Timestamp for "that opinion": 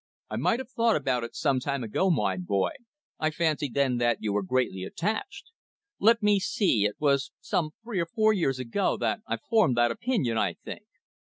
9.77-10.39